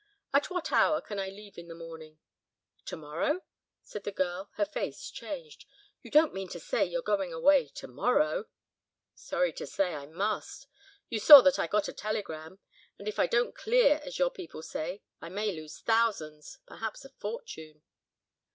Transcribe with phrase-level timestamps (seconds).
[0.33, 2.17] At what hour can I leave in the morning?"
[2.85, 3.41] "To morrow?"
[3.83, 5.65] said the girl, and her face changed.
[6.01, 8.45] "You don't mean to say you're going away to morrow?"
[9.13, 10.65] "Sorry to say I must;
[11.09, 12.57] you saw that I got a telegram,
[12.97, 17.09] and if I don't clear, as your people say, I may lose thousands, perhaps a
[17.09, 17.83] fortune."